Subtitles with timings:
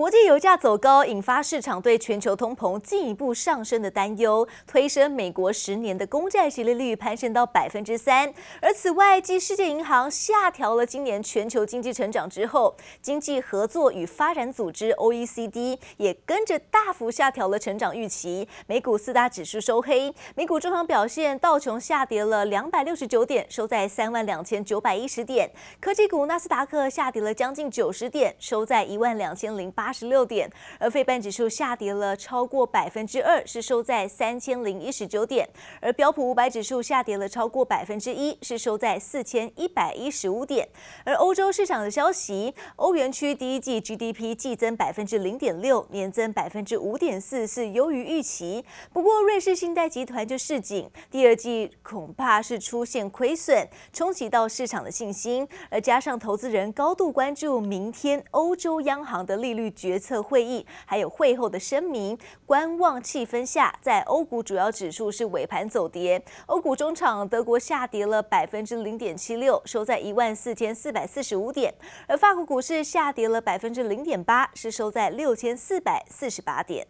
[0.00, 8.32] 国际油价走高，引发市场对全球通膨进一步上升的担忧，推升美国十年的公债殖利率攀升到百分之三。
[8.62, 18.48] 而此外，继世界银行下调了今年全球经济成长之后，经济合作与发展组织 （OECD） 也跟着大幅下调了成长预期。
[18.66, 25.46] 美股四大指数收黑，美股中场表现，道琼下跌了两百六十九点，收在三万两千九百一十点；
[25.78, 29.89] 科技股纳斯达克下跌了将近九十点，收在一万两千零八。
[29.90, 30.48] 八十六点，
[30.78, 35.44] 而费半指数下跌了超过百分之二，是收在三千零一十九点；
[35.80, 40.68] 而标普五百指数下跌了超过百分之一，是收在四千一百一十五点。
[41.04, 48.64] 而欧洲市场的消息，欧元区第一季 GDP 季增百分之零点六，年增百分之五点四，是优于预期。
[48.92, 55.48] 不过，瑞士信贷集团就示警，第二季恐怕是出现亏损，冲击到市场的信心。
[55.68, 59.68] 而加上投资人高度关注明天欧洲央行的利率。
[59.80, 66.22] 决策会议还有会后的声明，观望气氛下，在欧股主要指数是尾盘走跌。
[66.44, 71.72] 欧股中场，德国下跌了百分之零点七六，收在一万四千四百四十五点；
[72.06, 76.86] 而法国股市下跌了百分之零点八，是收在六千四百四十八点。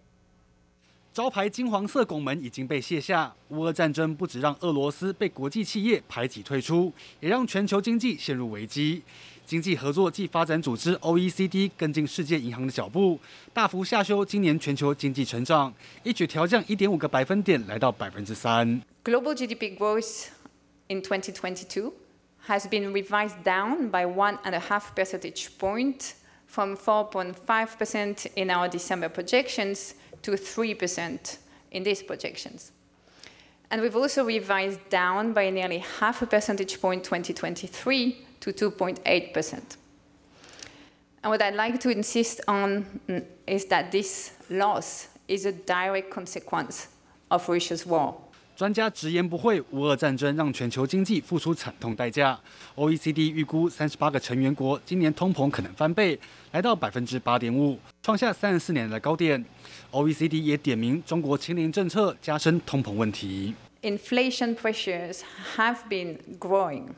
[1.12, 3.34] 招牌金黄色拱门已经被卸下。
[3.48, 9.02] 乌俄战争不止让俄罗斯被国际企业排挤退出，也让全球经济陷入危机。
[9.49, 13.19] 经济合作暨发展组织 （OECD） 跟进世界银行的脚步，
[13.53, 18.81] 大幅下修今年全球经济成长，一举调降一点五个百分点，来到百分之三。
[19.03, 20.27] Global GDP growth
[20.87, 21.93] in 2022
[22.47, 26.13] has been revised down by one and a half percentage point
[26.47, 31.37] from 4.5% in our December projections to 3%
[31.71, 32.71] in these projections.
[33.69, 39.59] And we've also revised down by nearly half a percentage point 2023 to 2.8%.
[41.21, 42.85] And what I'd like to insist on
[43.47, 46.85] is that this loss is a direct consequence
[47.29, 48.15] of Russia's war.
[48.55, 52.39] 专家直言不讳，乌俄战争让全球经济付出惨痛代价。
[52.75, 56.17] OECD 预估，三十八个成员国今年通膨可能翻倍，
[56.53, 59.43] 来到百分之八点五，创下三十四年的高点。
[59.91, 63.53] OECD 也点名中国清零政策加深通膨问题。
[63.81, 65.19] Inflation pressures
[65.57, 66.91] have been growing.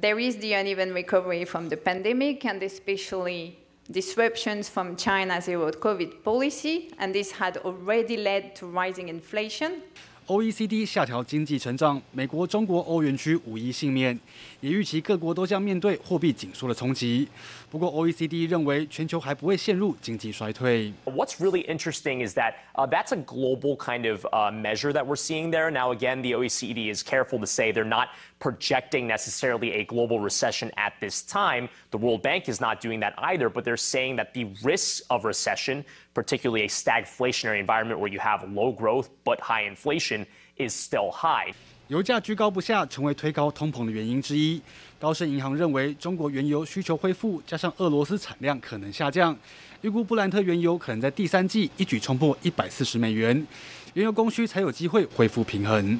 [0.00, 3.54] There is the uneven recovery from the pandemic and especially
[3.90, 9.80] disruptions from China's zero COVID policy, and this had already led to rising inflation.
[10.28, 14.20] OECD 下调经济成长，美国、中国、欧元区无一幸免，
[14.60, 17.26] 也预期各国都将面对货币紧缩的冲击。
[17.70, 20.92] 不过，OECD 认为全球还不会陷入经济衰退。
[21.06, 25.50] What's really interesting is that uh, that's a global kind of uh, measure that we're seeing
[25.50, 25.70] there.
[25.70, 28.08] Now, again, the OECD is careful to say they're not
[28.42, 31.68] projecting necessarily a global recession at this time.
[31.90, 35.24] The World Bank is not doing that either, but they're saying that the risks of
[35.24, 40.26] recession, particularly a stagflationary environment where you have low growth but high inflation,
[40.56, 41.52] is still high.
[41.88, 44.60] 油价居高不下，成为推高通膨的原因之一。
[44.98, 49.34] 高盛银行认为，中国原油需求恢复，加上俄罗斯产量可能下降，
[49.80, 53.46] 预估布兰特原油可能在第三季一举冲破一百四十美元，
[53.94, 55.98] 原油供需才有机会恢复平衡。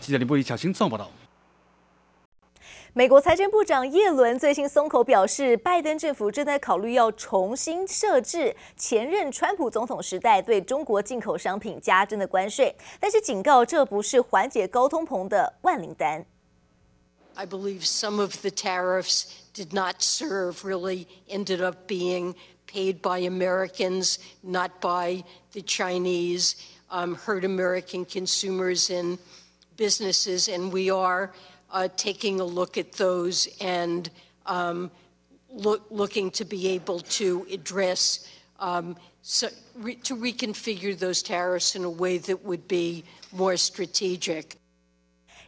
[0.00, 1.08] 记者李布里小新综报道。
[2.94, 16.26] 美国财政部长叶伦最新松口表示，拜登政府正在考虑要重新设置前任川普总统时代对中国进口商品加征的关税，但是警告这不是缓解高通膨的万灵丹。
[17.34, 22.34] I believe some of the tariffs did not serve, really ended up being
[22.66, 26.54] paid by Americans, not by the Chinese,
[26.88, 29.18] um, hurt American consumers and
[29.76, 31.30] businesses, and we are.
[31.71, 34.09] Uh, taking a look at those and
[34.45, 34.89] um,
[35.49, 41.83] look, looking to be able to address, um, so re to reconfigure those tariffs in
[41.83, 44.57] a way that would be more strategic.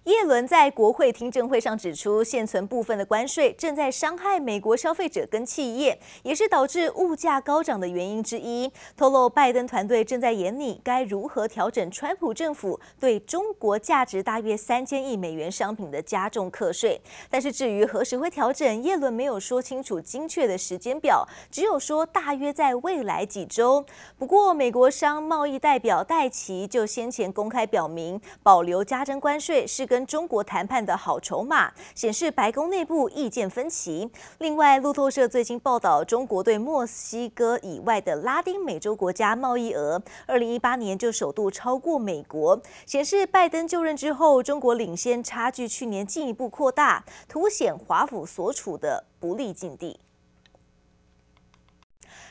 [0.08, 8.72] 耶伦在国会听证会上指出，现存部分的关税正在伤害美国消费者跟企业，也是导致物价高涨的原因之一。
[8.96, 17.02] 透露，拜登团队正在研拟该如何调整川普政府对中国价值大约三千亿美元商品的加重课税。
[17.30, 23.86] 但是至于何时会调整，耶伦没有说清楚精确的时间表，只有说大约在未来几周。
[24.18, 34.08] 不过，美国商贸易代表戴琪就先前公开表明，保留加征关税是跟跟中国谈判的好筹码，显示白宫内部意见分歧。
[34.38, 50.00] 另外，路透社最近报道，中国对墨西哥以外的拉丁美洲国家贸易额，二零一八年就首度超过美国，显示拜登就任之后，中国领先差距去年进一步扩大，凸显华府所处的不利境地。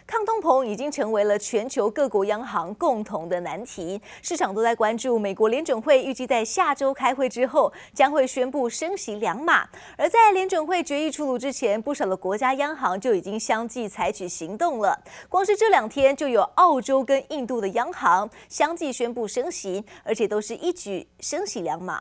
[0.06, 9.68] 抗通膨已经成为了全球各国央行共同的难题，市场都在关注美国联准会预计在下周开会之后将会宣布升息两码。
[9.98, 14.96] 而在联准会决议出炉之前，不少的国家央行就已经相继采取行动了。
[15.28, 22.00] 光是这两天就有澳洲跟印度的央行相继宣布升息，而且都是一举升息两码。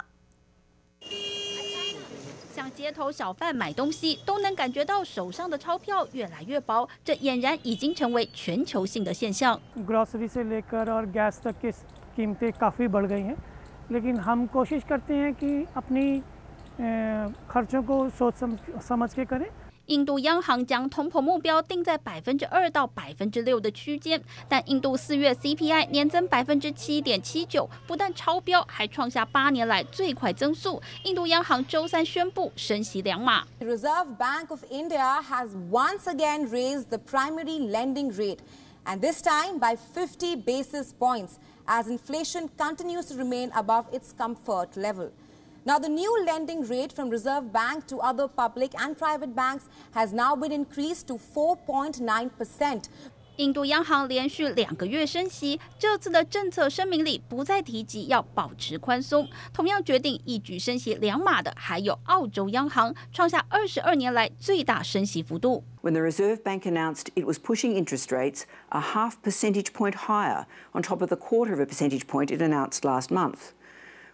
[2.65, 9.61] 像街头小贩买东西都能感觉到手上的钞票越来越薄，这俨然已经成为全球性的现象。
[9.87, 11.71] Grocery से लेकर और गैस तक की
[12.17, 13.37] कीमतें काफ़ी बढ़ गई हैं,
[13.93, 16.23] लेकिन हम कोशिश करते हैं कि अपनी
[17.51, 18.35] खर्चों को सोच
[18.83, 19.49] समझ के करें。
[19.88, 30.82] 印度央行将通膨目标定在百分之二到百分之六的区间，但印度四月 CPI 年增百分之七点七九，不但超标，还创下八年来最快增速。
[31.04, 33.46] 印度央行周三宣布升息两码。
[33.60, 38.40] The Reserve Bank of India has once again raised the primary lending rate,
[38.86, 41.34] and this time by 50 basis points,
[41.68, 45.12] as inflation continues to remain above its comfort level.
[45.65, 50.12] Now, the new lending rate from Reserve Bank to other public and private banks has
[50.12, 52.85] now been increased to 4.9%.
[53.37, 59.27] 印度央行连续两个月升息，这次的政策声明里不再提及要保持宽松。
[59.53, 65.65] 同样决定一举升息两码的还有澳洲央行，创下二十二年来最大升息幅度。
[65.83, 70.83] When the Reserve Bank announced it was pushing interest rates a half percentage point higher on
[70.83, 73.53] top of the quarter of a percentage point it announced last month.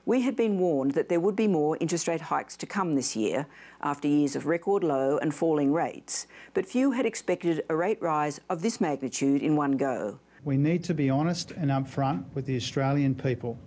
[0.06, 3.15] We had been warned that there would be more interest rate hikes to come this
[3.15, 3.45] year
[3.81, 6.25] after years of record low and falling rates,
[6.56, 10.19] but few had expected a rate rise of this magnitude in one go.
[10.44, 13.59] We need to be honest and upfront with the Australian people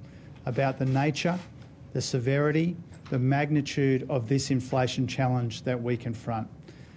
[0.45, 1.39] about the nature,
[1.93, 2.77] the severity,
[3.11, 6.49] the magnitude of this inflation challenge that we confront.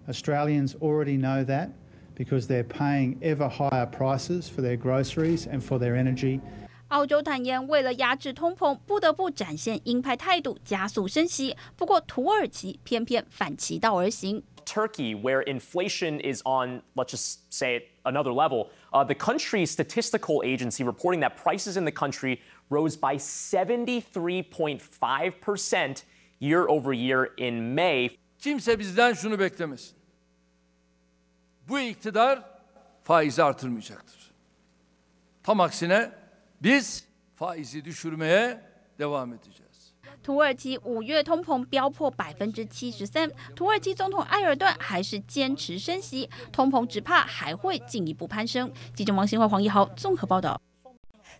[0.10, 1.69] Australians already know that
[2.16, 6.42] because they're paying ever higher prices for their groceries and for their energy.
[6.88, 11.56] 澳洲坦言，为了压制通膨，不得不展现鹰派态度，加速升息。
[11.76, 14.44] 不过，土耳其偏偏反其道而行。
[14.64, 20.84] Turkey, where inflation is on, let's just say it, another level, uh, the country's statistical agency
[20.84, 22.38] reporting that prices in the country
[22.70, 26.05] rose by 73.5%
[26.38, 28.17] year over year in May.
[28.38, 29.96] Kimse bizden şunu beklemesin.
[31.69, 32.43] Bu iktidar
[33.02, 34.32] faizi artırmayacaktır.
[35.43, 36.12] Tam aksine
[36.62, 37.04] Biz
[37.36, 38.62] faizi düşürmeye
[39.00, 39.68] devam edeceğiz.
[40.24, 48.71] 土耳其五月通膨飙破百分之七十三，土耳其总统埃尔段还是坚持升息，通膨只怕还会进一步攀升。
[48.95, 50.59] 记者王新华、黄一豪综合报道。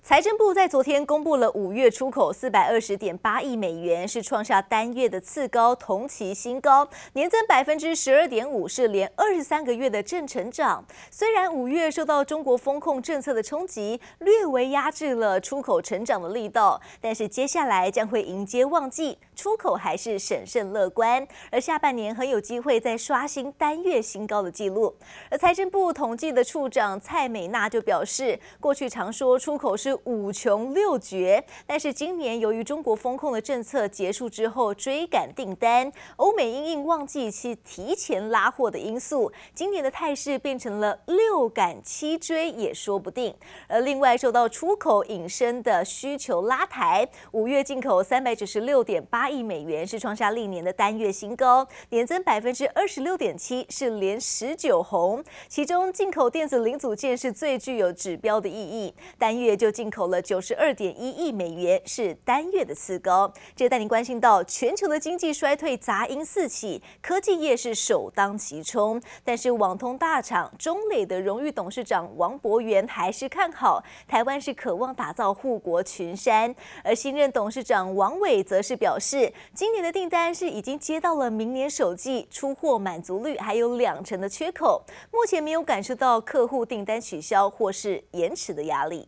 [0.04, 10.86] 财政部在昨天公布了五月出口四百二十点八亿美元，是创下单月的次高，同期新高，年增百分之十二点五，是连二十三个月的正成长。
[11.12, 24.96] 虽然五月受到中国风控政策的冲击，略微压制了出口成长的力道，但是接下来将会迎接旺季，出口还是审慎乐观，而下半年很有机会再刷新单月新高的记录。
[25.30, 43.34] 而财政部统计的处长蔡美娜就表示，过去常说出口是是五穷六绝，但是今年由于中国风控的政策结束之后追赶订单，欧美因应旺季期提前拉货的因素，今年的态势变成了六赶七追也说不定。
[43.70, 55.24] 而另外受到出口引申的需求拉抬，五月进口三百九十六点八亿美元是创下历年的单月新高，年增百分之二十六点七，是连十九红。
[55.48, 59.88] 其中进口电子零组件是最具有指标的意义，单月就进。
[59.90, 63.34] 口了九十二点一亿美元，是单月的次高。
[63.56, 69.02] 这带您关心到全球的经济衰退杂音四起，科技业是首当其冲。
[69.24, 76.54] 但是网通大厂中磊的荣誉董事长王博元还是看好台湾，是渴望打造护国群山。
[76.84, 89.08] 而新任董事长王伟则是表示，今年的订单是已经接到了明年首季，出货满足率还有两成的缺口，目前没有感受到客户订单取消或是延迟的压力。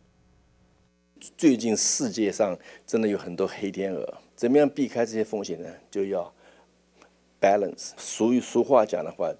[1.36, 5.68] 最近世界上真的有很多黑天鹅，怎么样避开这些风险呢？
[5.90, 6.32] 就要
[7.40, 7.90] balance。
[7.96, 9.32] 俗语俗话讲的话，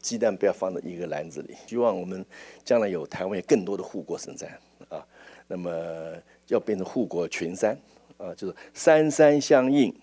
[0.00, 1.54] 鸡蛋不要放在一个篮子里。
[1.66, 2.24] 希望我们
[2.64, 4.48] 将来有台湾有更多的护国神山
[4.88, 5.04] 啊，
[5.48, 5.70] 那么
[6.48, 7.76] 要变成护国群山
[8.16, 9.94] 啊，就是山山相应，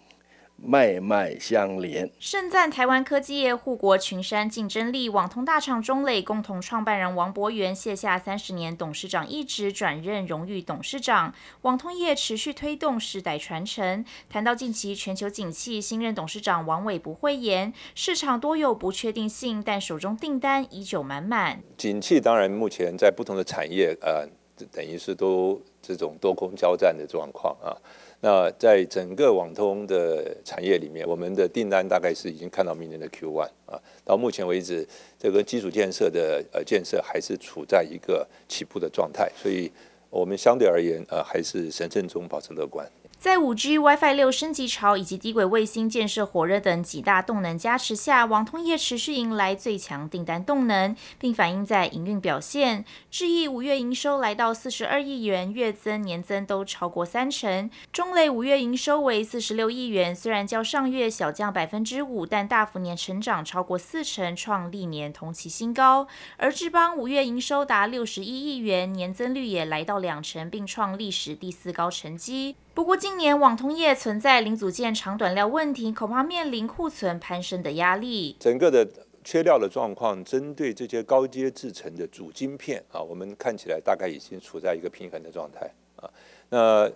[0.63, 2.10] 脉脉相连。
[2.20, 11.34] 盛赞台湾科技业护国群山竞争力，网通大厂中磊共同创办人王博元卸下三十年董事长一职，转任荣誉董事长。
[11.63, 14.06] 网通业持续推动世代传承。
[14.30, 21.62] 谈到近期全球景气，新任董事长王伟不讳言，市场多有不确定性，但手中订单依旧满满。
[21.77, 24.27] 景气当然目前在不同的产业，呃，
[24.72, 27.75] 等于是都这种多空交战的状况啊。
[28.24, 33.82] 那在整个网通的产业里面，我们的订单大概是已经看到明年的 Q1 啊。
[34.06, 34.88] 到目前为止，
[35.18, 39.72] 这个基础建设的呃建设还是处在一个起步的状态，所以
[40.12, 42.88] 我们相对而言呃还是审慎中保持乐观。
[43.22, 52.84] 在五 G、WiFi 六升级潮以及低轨卫星建设火热等几大动能加持下，网通业持续迎来最强订单动能，并反映在营运表现。
[53.12, 57.70] 智毅五月营收来到四十二亿元，月增、年增都超过三成。
[57.94, 66.08] 中磊五月营收为四十六亿元，虽然较上月小降百分之五，但大幅年成长超过四成，创历年同期新高。
[66.38, 72.56] 而智邦五月营收达六十一亿元，年增率也来到两成，并创历史第四高成绩。
[72.74, 78.38] 不过，今年网通业存在零组件长短料问题，恐怕面临库存攀升的压力。
[78.40, 78.88] 整个的
[79.25, 86.10] 缺料的状况，针对这些高阶制成的主晶片啊，我们看起来大概已经处在一个平衡的状态啊。
[86.50, 86.90] 那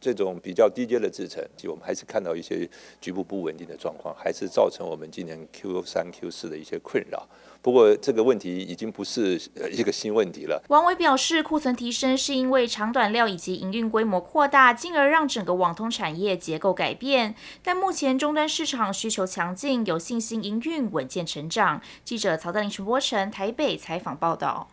[0.00, 2.68] 这种比较低阶的制程，我们还是看到一些
[3.00, 7.26] 局部不稳定的状况，还是造成我们今年 Q 三、Q 四的一些困扰。
[7.60, 9.40] 不过，这个问题已经不是
[9.72, 10.62] 一个新问题了。
[10.68, 17.34] 王伟表示，库存提升是因为长短料以及营运规模扩大，进而让整个网通产业结构改变。
[17.62, 21.82] 但目前终端市场需求强劲，有信心营运稳健成长。
[22.04, 24.68] 记者曹德林、陈波成台北采访报道。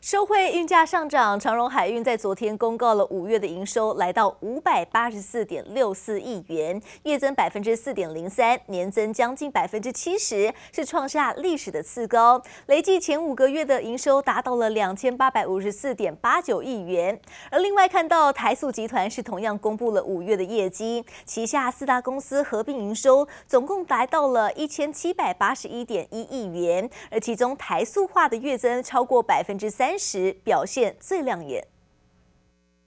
[0.00, 12.42] 收汇运价上涨，长荣海运在昨天公告了五月的营收来到五百八十四点六四亿元，月增百分之四点零三，年增将近百分之七十，是创下历史的次高。
[12.64, 17.20] 累计前五个月的营收达到了两千八百五十四点八九亿元。
[17.50, 29.89] 而另外看到台塑集团是同样公布了五月的业绩，旗下四大公司合并营收总共达到了一千七百八十一点一亿元，而其中台塑化的月增超过百分之三。
[29.90, 31.66] 三十表现最亮眼。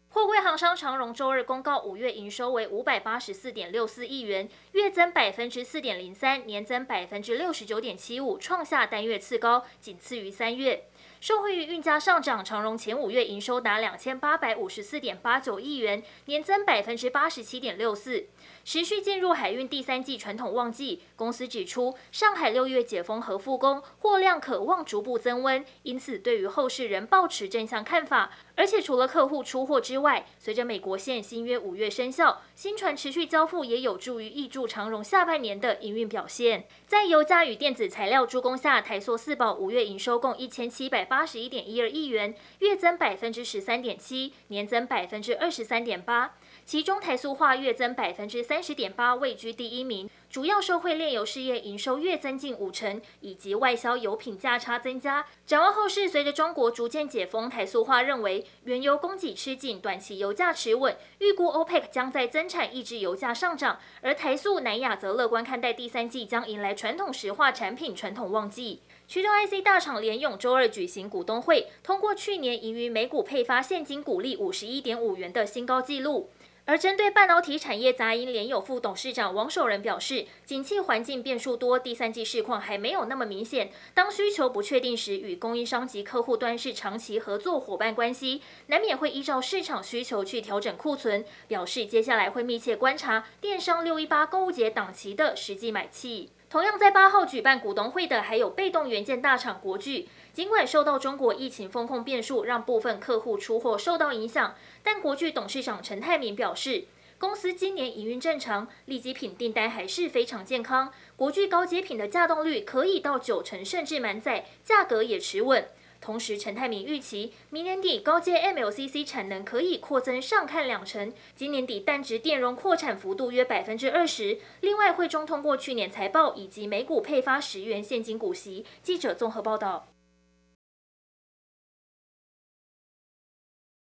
[0.08, 10.86] 货柜行商长荣周二公告，五月营收为五百八十四点六四亿元，月增百分之四点零三，年增百分之六十九点七五，创下单月次高，仅次于三月。
[11.20, 18.28] 受惠于运价上涨，长荣前五月营收达两千八百五十四点八九亿元，年增百分之八十七点六四。
[18.66, 28.32] 持续进入海运第三季传统旺季，公司指出，上海六月解封和复工，货量可望逐步增温，因此对于后市仍抱持正向看法。
[28.56, 36.66] 而且除了客户出货之外，随着美国线新约五月生效，新船持续交付，也有助于挹注长荣下半年的营运表现。
[36.88, 46.36] 在油价与电子材料助攻下，台塑四宝五月营收共一千七百八十一点一二亿元，月增百分之十三点七，年增百分之二十三点八。
[46.66, 50.10] 其中台塑化月增百分之三十点八，位居第一名。
[50.30, 55.24] 主要受惠炼油事业营收月增近五成，以及外销油品价差增加。
[55.46, 63.78] 展望后市，随着中国逐渐解封，台塑化认为原油供给吃紧，短期油价持稳，预估 OPEC 将在增产抑制油价上涨。
[64.02, 68.80] 而台塑、南亚则乐观看待第三季将迎来传统石化产品传统旺季。
[69.08, 76.32] 驱动 IC 大厂联咏周二举行股东会，通过去年盈余每股配发现金股利五十一点五元的新高纪录。
[76.66, 83.70] 而针对半导体产业杂音，联友副董事长王守仁表示，景气环境变数多，第三季市况还没有那么明显。
[83.94, 91.26] 当需求不确定时，与供应商及客户端是长期合作伙伴关系，难免会依照市场需求去调整库存。
[91.50, 96.30] 表示接下来会密切观察电商六一八购物节档期的实际买气。
[96.54, 100.08] 同样在八号举办股东会的还有被动元件大厂国巨。
[100.34, 106.86] 尽管受到中国疫情风控变数，让部分客户出货受到影响，但国巨董事长陈泰铭表示，
[107.18, 110.94] 公司今年营运正常，利基品订单还是非常健康。
[111.16, 115.68] 国巨高阶品的稼动率可以到九成，甚至满载，价格也持稳。
[116.04, 124.38] 同时，陈泰明预期明年底高阶 MLCC 产能可以扩增上看两成，今年底单值电容扩产幅度约百分之二十。
[124.60, 128.66] 另外，汇中通过去年财报以及每股配发十元现金股息。
[128.82, 129.93] 记者综合报道。